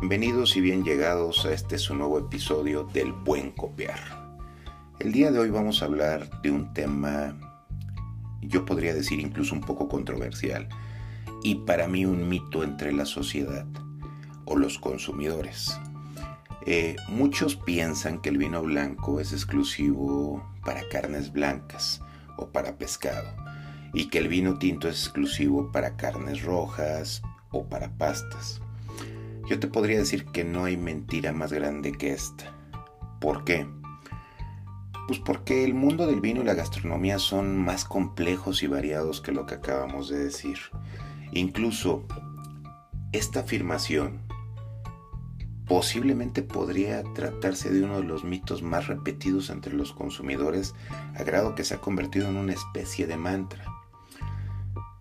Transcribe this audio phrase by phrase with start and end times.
[0.00, 3.98] Bienvenidos y bien llegados a este su nuevo episodio del Buen Copiar.
[4.98, 7.34] El día de hoy vamos a hablar de un tema,
[8.42, 10.68] yo podría decir incluso un poco controversial,
[11.42, 13.66] y para mí un mito entre la sociedad
[14.44, 15.80] o los consumidores.
[16.66, 22.02] Eh, muchos piensan que el vino blanco es exclusivo para carnes blancas
[22.36, 23.28] o para pescado
[23.94, 28.60] y que el vino tinto es exclusivo para carnes rojas o para pastas.
[29.46, 32.54] Yo te podría decir que no hay mentira más grande que esta.
[33.20, 33.66] ¿Por qué?
[35.06, 39.32] Pues porque el mundo del vino y la gastronomía son más complejos y variados que
[39.32, 40.58] lo que acabamos de decir.
[41.32, 42.06] Incluso
[43.12, 44.22] esta afirmación
[45.66, 50.74] posiblemente podría tratarse de uno de los mitos más repetidos entre los consumidores,
[51.14, 53.64] a grado que se ha convertido en una especie de mantra.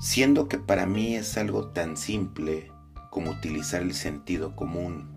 [0.00, 2.73] Siendo que para mí es algo tan simple
[3.14, 5.14] como utilizar el sentido común.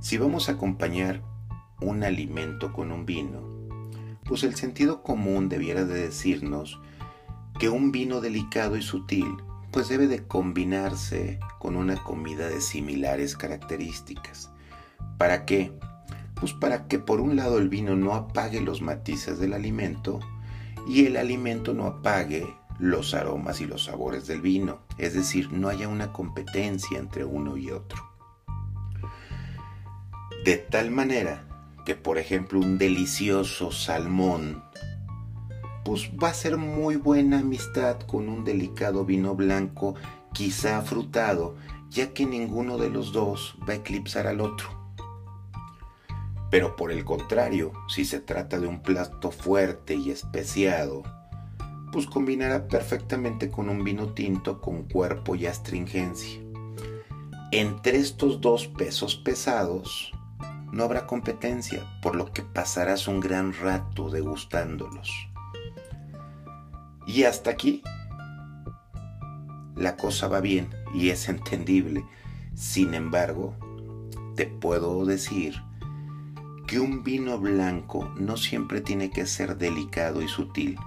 [0.00, 1.22] Si vamos a acompañar
[1.78, 3.42] un alimento con un vino,
[4.24, 6.80] pues el sentido común debiera de decirnos
[7.60, 9.28] que un vino delicado y sutil
[9.70, 14.50] pues debe de combinarse con una comida de similares características.
[15.18, 15.70] ¿Para qué?
[16.34, 20.18] Pues para que por un lado el vino no apague los matices del alimento
[20.88, 22.46] y el alimento no apague
[22.78, 27.56] los aromas y los sabores del vino, es decir, no haya una competencia entre uno
[27.56, 28.02] y otro.
[30.44, 31.44] De tal manera
[31.84, 34.62] que, por ejemplo, un delicioso salmón,
[35.84, 39.94] pues va a ser muy buena amistad con un delicado vino blanco,
[40.32, 41.56] quizá frutado,
[41.90, 44.68] ya que ninguno de los dos va a eclipsar al otro.
[46.50, 51.02] Pero por el contrario, si se trata de un plato fuerte y especiado,
[51.92, 56.40] pues combinará perfectamente con un vino tinto con cuerpo y astringencia.
[57.50, 60.12] Entre estos dos pesos pesados
[60.72, 65.10] no habrá competencia, por lo que pasarás un gran rato degustándolos.
[67.06, 67.82] Y hasta aquí
[69.74, 72.04] la cosa va bien y es entendible.
[72.54, 73.54] Sin embargo,
[74.36, 75.54] te puedo decir
[76.66, 80.78] que un vino blanco no siempre tiene que ser delicado y sutil.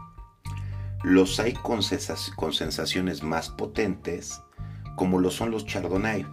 [1.04, 4.42] Los hay con, sensaciones más potentes,
[4.96, 6.28] como lo son los chardonnay.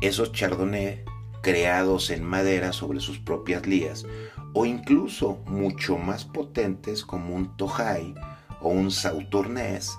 [0.00, 1.04] Esos chardonnay
[1.42, 4.06] creados en madera sobre sus propias lías,
[4.54, 8.14] o incluso mucho más potentes como un tojay
[8.60, 9.90] o un sautournés,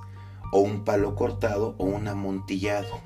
[0.51, 3.01] o un palo cortado o un amontillado.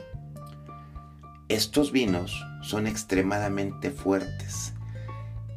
[1.49, 4.73] Estos vinos son extremadamente fuertes,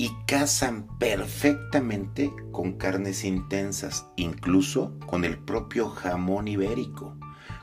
[0.01, 7.19] y casan perfectamente con carnes intensas, incluso con el propio jamón ibérico,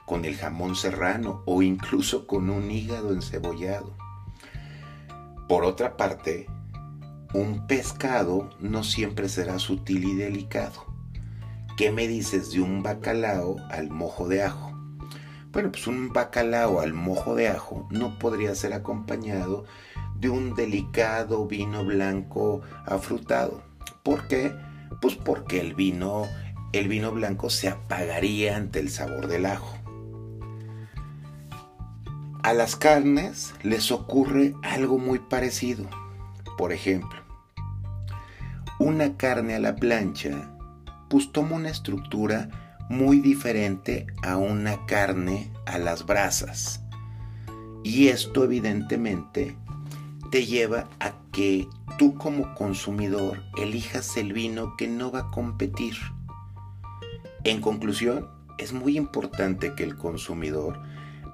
[0.05, 3.97] con el jamón serrano o incluso con un hígado encebollado.
[5.49, 6.45] Por otra parte,
[7.33, 10.85] un pescado no siempre será sutil y delicado.
[11.75, 14.77] ¿Qué me dices de un bacalao al mojo de ajo?
[15.51, 19.65] Bueno, pues un bacalao al mojo de ajo no podría ser acompañado
[20.19, 23.61] de un delicado vino blanco afrutado.
[24.03, 24.53] ¿Por qué?
[25.01, 26.25] Pues porque el vino,
[26.73, 29.77] el vino blanco se apagaría ante el sabor del ajo.
[32.43, 35.85] A las carnes les ocurre algo muy parecido.
[36.57, 37.19] Por ejemplo,
[38.79, 40.53] una carne a la plancha
[41.09, 42.49] pues toma una estructura
[42.89, 46.83] muy diferente a una carne a las brasas.
[47.83, 49.57] Y esto evidentemente
[50.31, 51.67] te lleva a que
[51.97, 55.95] tú como consumidor elijas el vino que no va a competir.
[57.43, 58.27] En conclusión,
[58.57, 60.81] es muy importante que el consumidor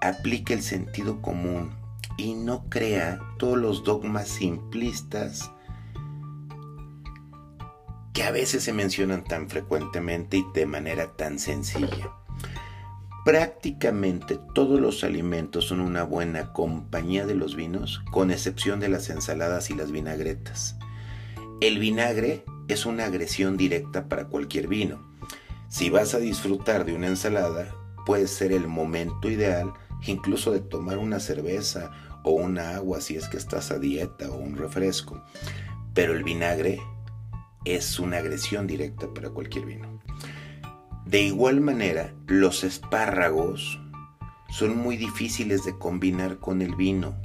[0.02, 1.72] aplique el sentido común
[2.18, 5.52] y no crea todos los dogmas simplistas
[8.14, 12.12] que a veces se mencionan tan frecuentemente y de manera tan sencilla.
[13.26, 19.10] Prácticamente todos los alimentos son una buena compañía de los vinos, con excepción de las
[19.10, 20.78] ensaladas y las vinagretas.
[21.62, 25.14] El vinagre es una agresión directa para cualquier vino.
[25.70, 27.74] Si vas a disfrutar de una ensalada,
[28.06, 29.72] puede ser el momento ideal
[30.06, 31.92] incluso de tomar una cerveza
[32.24, 35.24] o una agua si es que estás a dieta o un refresco.
[35.94, 36.82] Pero el vinagre
[37.66, 39.93] es una agresión directa para cualquier vino.
[41.06, 43.80] De igual manera, los espárragos
[44.50, 47.16] son muy difíciles de combinar con el vino.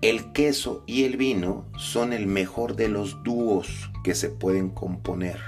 [0.00, 5.38] El queso y el vino son el mejor de los dúos que se pueden componer.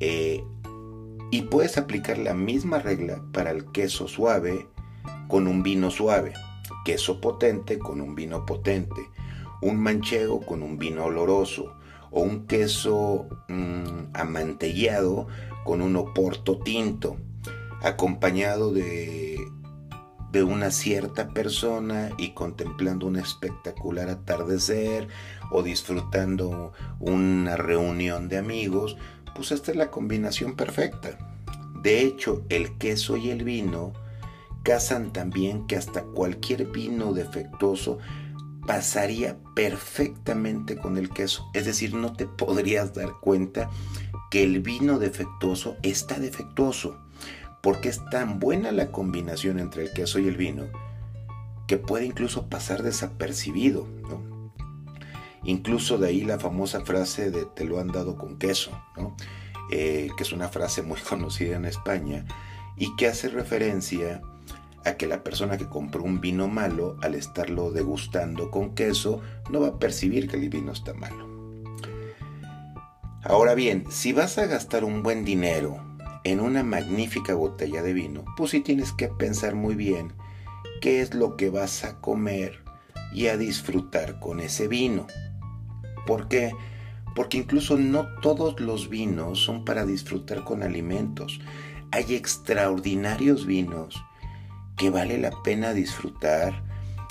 [0.00, 0.44] Eh,
[1.30, 4.68] y puedes aplicar la misma regla para el queso suave
[5.28, 6.32] con un vino suave.
[6.84, 9.08] queso potente con un vino potente,
[9.62, 11.78] un manchego con un vino oloroso
[12.10, 15.26] o un queso mm, amantellado
[15.64, 17.16] con un oporto tinto,
[17.82, 19.38] acompañado de,
[20.32, 25.08] de una cierta persona y contemplando un espectacular atardecer
[25.50, 28.96] o disfrutando una reunión de amigos,
[29.34, 31.18] pues esta es la combinación perfecta.
[31.82, 33.92] De hecho, el queso y el vino
[34.64, 37.98] casan también que hasta cualquier vino defectuoso
[38.68, 41.48] pasaría perfectamente con el queso.
[41.54, 43.70] Es decir, no te podrías dar cuenta
[44.30, 47.00] que el vino defectuoso está defectuoso,
[47.62, 50.66] porque es tan buena la combinación entre el queso y el vino
[51.66, 53.86] que puede incluso pasar desapercibido.
[55.44, 58.78] Incluso de ahí la famosa frase de te lo han dado con queso,
[59.70, 62.26] eh, que es una frase muy conocida en España
[62.76, 64.20] y que hace referencia
[64.96, 69.20] que la persona que compró un vino malo, al estarlo degustando con queso,
[69.50, 71.28] no va a percibir que el vino está malo.
[73.22, 75.84] Ahora bien, si vas a gastar un buen dinero
[76.24, 80.12] en una magnífica botella de vino, pues sí tienes que pensar muy bien
[80.80, 82.62] qué es lo que vas a comer
[83.12, 85.06] y a disfrutar con ese vino.
[86.06, 86.52] ¿Por qué?
[87.14, 91.40] Porque incluso no todos los vinos son para disfrutar con alimentos.
[91.90, 94.02] Hay extraordinarios vinos
[94.78, 96.62] que vale la pena disfrutar,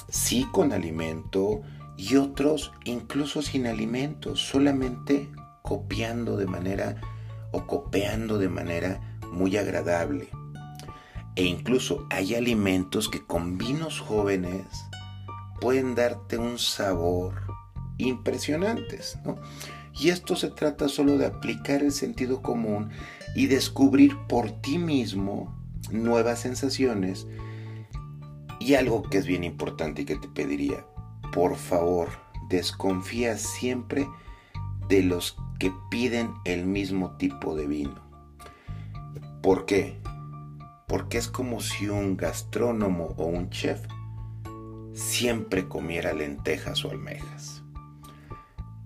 [0.09, 1.61] sí con alimento
[1.97, 5.29] y otros incluso sin alimento, solamente
[5.61, 7.01] copiando de manera
[7.51, 10.29] o copiando de manera muy agradable.
[11.35, 14.65] E incluso hay alimentos que con vinos jóvenes
[15.59, 17.35] pueden darte un sabor
[17.97, 19.35] impresionantes, ¿no?
[19.99, 22.91] Y esto se trata solo de aplicar el sentido común
[23.35, 25.55] y descubrir por ti mismo
[25.91, 27.27] nuevas sensaciones
[28.67, 30.85] y algo que es bien importante y que te pediría,
[31.31, 32.09] por favor,
[32.49, 34.05] desconfía siempre
[34.89, 37.95] de los que piden el mismo tipo de vino.
[39.41, 40.01] ¿Por qué?
[40.85, 43.87] Porque es como si un gastrónomo o un chef
[44.91, 47.63] siempre comiera lentejas o almejas.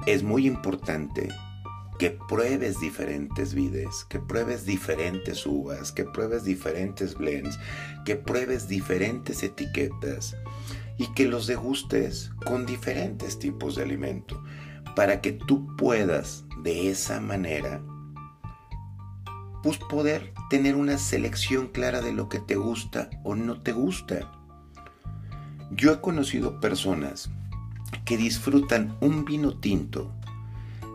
[0.05, 1.27] Es muy importante
[2.01, 7.59] que pruebes diferentes vides, que pruebes diferentes uvas, que pruebes diferentes blends,
[8.05, 10.35] que pruebes diferentes etiquetas
[10.97, 14.43] y que los degustes con diferentes tipos de alimento
[14.95, 17.83] para que tú puedas de esa manera
[19.61, 24.31] pues poder tener una selección clara de lo que te gusta o no te gusta.
[25.69, 27.29] Yo he conocido personas
[28.05, 30.11] que disfrutan un vino tinto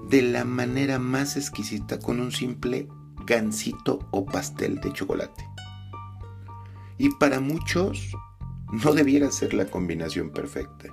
[0.08, 2.88] de la manera más exquisita con un simple
[3.24, 5.44] gansito o pastel de chocolate.
[6.98, 8.16] Y para muchos
[8.70, 10.88] no debiera ser la combinación perfecta.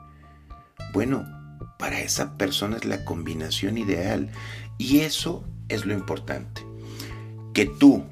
[0.94, 1.26] Bueno,
[1.78, 4.32] para esa persona es la combinación ideal
[4.78, 6.66] y eso es lo importante.
[7.54, 8.04] Que tú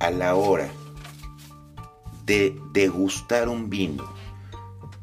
[0.00, 0.68] a la hora
[2.26, 4.04] de degustar un vino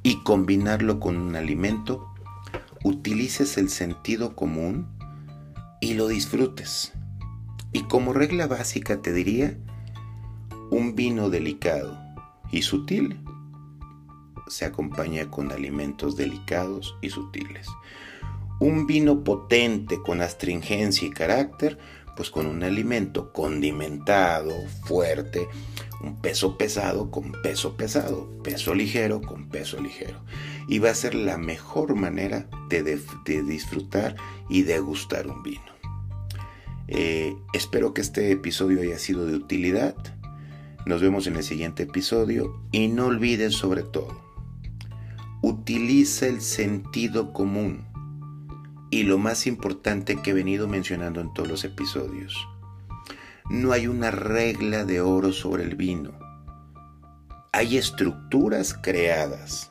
[0.04, 2.08] y combinarlo con un alimento,
[2.84, 4.97] utilices el sentido común
[5.80, 6.94] y lo disfrutes.
[7.74, 9.58] Y como regla básica te diría,
[10.72, 11.98] un vino delicado
[12.52, 13.20] y sutil
[14.48, 17.68] se acompaña con alimentos delicados y sutiles.
[18.60, 21.78] Un vino potente con astringencia y carácter,
[22.16, 24.54] pues con un alimento condimentado,
[24.86, 25.48] fuerte,
[26.02, 30.20] un peso pesado con peso pesado, peso ligero con peso ligero.
[30.68, 33.00] Y va a ser la mejor manera de,
[33.44, 34.16] disfrutar
[34.50, 35.62] y degustar un vino.
[36.88, 39.96] Eh, espero que este episodio haya sido de utilidad.
[40.86, 44.22] Nos vemos en el siguiente episodio y no olvides sobre todo,
[45.42, 47.86] utiliza el sentido común
[48.90, 52.48] y lo más importante que he venido mencionando en todos los episodios
[53.50, 56.12] no hay una regla de oro sobre el vino.
[57.54, 59.70] Hay estructuras creadas.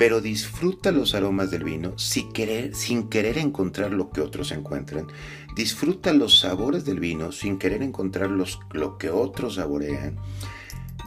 [0.00, 5.08] Pero disfruta los aromas del vino sin querer, sin querer encontrar lo que otros encuentran.
[5.54, 10.16] Disfruta los sabores del vino sin querer encontrar lo que otros saborean.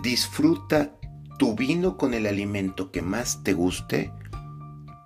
[0.03, 0.95] Disfruta
[1.39, 4.11] tu vino con el alimento que más te guste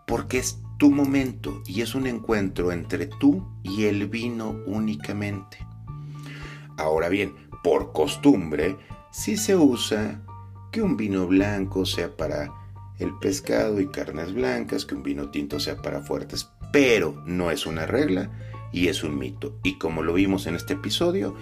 [0.06, 5.66] porque es tu momento y es un encuentro entre tú y el vino únicamente.
[6.76, 8.76] Ahora bien, por costumbre,
[9.12, 10.26] sí se usa
[10.74, 12.57] que un vino blanco sea para
[13.00, 17.66] el pescado y carnes blancas, que un vino tinto sea para fuertes, pero no es
[17.66, 18.32] una regla
[18.72, 19.60] y es un mito.
[19.64, 21.36] Y como lo vimos en este episodio,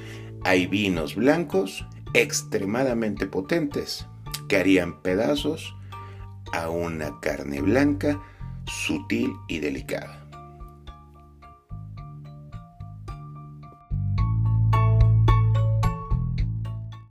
[0.44, 4.06] hay vinos blancos extremadamente potentes
[4.48, 5.76] que harían pedazos
[6.54, 8.22] a una carne blanca
[8.66, 10.25] sutil y delicada.